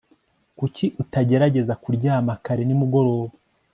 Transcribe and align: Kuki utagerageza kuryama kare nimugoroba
Kuki 0.57 0.85
utagerageza 1.01 1.73
kuryama 1.83 2.33
kare 2.43 2.63
nimugoroba 2.65 3.33